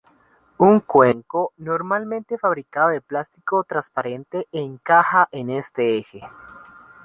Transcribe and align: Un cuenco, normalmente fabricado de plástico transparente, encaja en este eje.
Un 0.57 0.79
cuenco, 0.79 1.53
normalmente 1.57 2.39
fabricado 2.39 2.89
de 2.89 3.01
plástico 3.01 3.63
transparente, 3.65 4.47
encaja 4.51 5.29
en 5.31 5.51
este 5.51 5.95
eje. 5.99 6.23